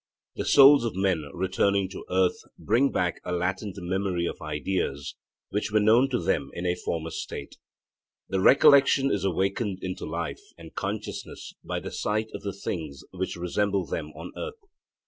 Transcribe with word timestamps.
The 0.35 0.45
souls 0.45 0.83
of 0.83 0.95
men 0.95 1.29
returning 1.31 1.87
to 1.89 2.03
earth 2.09 2.39
bring 2.57 2.91
back 2.91 3.21
a 3.23 3.31
latent 3.31 3.77
memory 3.77 4.25
of 4.25 4.41
ideas, 4.41 5.13
which 5.49 5.71
were 5.71 5.79
known 5.79 6.09
to 6.09 6.17
them 6.17 6.49
in 6.55 6.65
a 6.65 6.73
former 6.73 7.11
state. 7.11 7.57
The 8.27 8.41
recollection 8.41 9.11
is 9.11 9.23
awakened 9.23 9.77
into 9.83 10.05
life 10.07 10.41
and 10.57 10.73
consciousness 10.73 11.53
by 11.63 11.81
the 11.81 11.91
sight 11.91 12.31
of 12.33 12.41
the 12.41 12.51
things 12.53 13.03
which 13.11 13.35
resemble 13.37 13.85
them 13.85 14.07
on 14.15 14.31
earth. 14.35 14.57